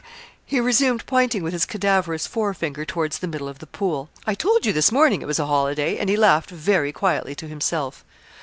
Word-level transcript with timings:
_'he 0.47 0.59
resumed 0.59 1.05
pointing 1.05 1.43
with 1.43 1.53
his 1.53 1.63
cadaverous 1.63 2.25
forefinger 2.25 2.83
towards 2.85 3.19
the 3.19 3.27
middle 3.27 3.47
of 3.47 3.59
the 3.59 3.67
pool. 3.67 4.09
'I 4.25 4.33
told 4.33 4.65
you 4.65 4.73
this 4.73 4.91
morning 4.91 5.21
it 5.21 5.27
was 5.27 5.37
a 5.37 5.45
holiday,' 5.45 5.99
and 5.99 6.09
he 6.09 6.17
laughed 6.17 6.49
very 6.49 6.91
quietly 6.91 7.35
to 7.35 7.47
himself. 7.47 8.03